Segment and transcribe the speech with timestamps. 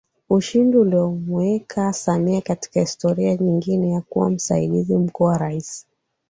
[0.29, 5.87] Ushindi uliomuweka Samia katika historia nyingine ya kua msaidizi mkuu wa Rais